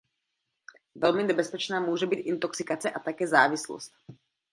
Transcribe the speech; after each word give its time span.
Velmi 0.95 1.23
nebezpečná 1.23 1.79
může 1.79 2.05
být 2.05 2.19
intoxikace 2.21 2.91
a 2.91 2.99
také 2.99 3.27
závislost. 3.27 3.91